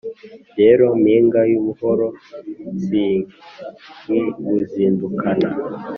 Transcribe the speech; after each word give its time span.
Rero 0.59 0.85
Mpinga 1.01 1.41
y'ubuhoro 1.51 2.07
sinkiwuzindukana 2.85 5.49